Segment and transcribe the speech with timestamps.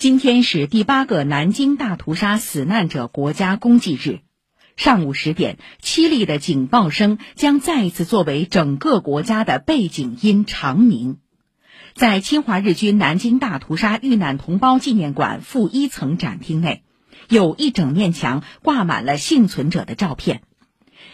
[0.00, 4.20] 今天是第八个南京大屠杀死难者国家公祭日，
[4.74, 11.18] 上午十点，凄厉的警报声将再一次作为整个国家的背景音长鸣。
[11.92, 16.82] 在侵华日军南京大屠杀遇难同胞纪念馆负一层展厅内，
[17.28, 20.40] 有一整面墙挂满了幸存者的照片。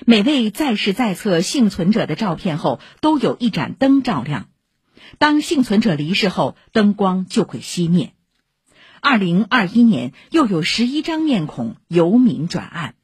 [0.05, 4.47] 每位在世在册幸存者的照片后，都有一盏灯照亮。
[5.19, 8.13] 当幸存者离世后，灯光就会熄灭。
[9.09, 12.97] 二零二一年又有十一张面孔由明转暗，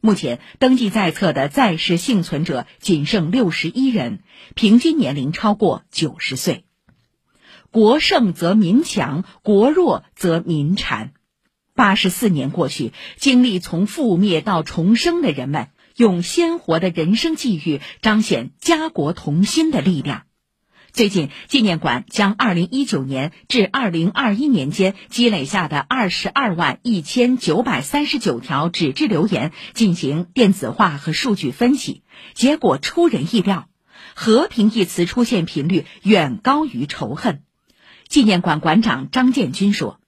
[0.00, 4.20] 目前登记在册的在世幸存者仅剩六十一人，
[4.54, 6.64] 平均年龄超过九十岁。
[7.72, 11.10] 国盛则民强，国弱则民残。
[11.74, 20.22] 八十四年过去，经历从覆灭到重生的人们，用鲜活的人生际遇彰显家国同心的力量。
[20.98, 32.02] 最近，纪念馆将2019年至2021年间积累下的22万1939条纸质留言进行电子化和数据分析，
[32.34, 33.68] 结果出人意料
[34.12, 37.44] ，“和平”一词出现频率远高于仇恨。
[38.08, 40.00] 纪念馆馆长张建军说：“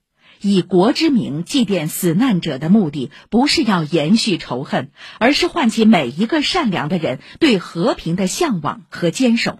[0.43, 9.59] 以国之名祭奠死难者的目的，不是要延续仇恨，而是唤起每一个善良的人对和平的向往和坚守。”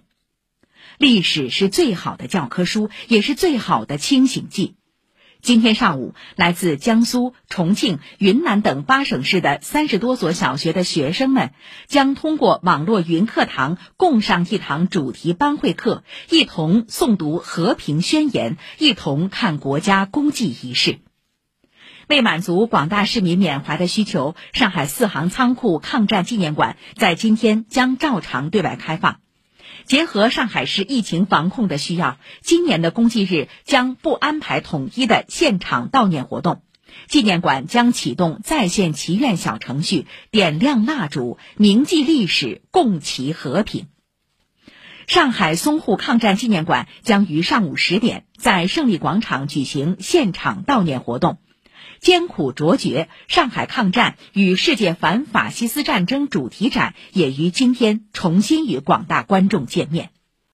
[1.02, 4.76] 历史是最好的教科书，也是最好的清醒剂。
[5.40, 11.50] 今天上午，来自江苏、重庆、云南等八省市的三十多所小学的学生们，
[11.88, 21.00] 将通过网络云课堂共上一堂主题班会课，一同诵读《和平宣言》，一同看国家公祭仪式。
[22.06, 29.18] 为满足广大市民缅怀的需求，上海四行仓库抗战纪念馆在今天将照常对外开放。
[29.86, 36.62] 结合上海市疫情防控的需要，今年的公祭日将不安排统一的现场悼念活动，
[37.08, 43.88] 纪念馆将启动在线祈愿小程序，点亮蜡烛，铭记历史，共祈和平。
[45.08, 51.38] 上海淞沪抗战纪念馆将于上午十点在胜利广场举行现场悼念活动。
[52.02, 60.10] 艰苦卓绝，上海抗战与世界反法西斯战争主题展也于今天重新与广大观众见面。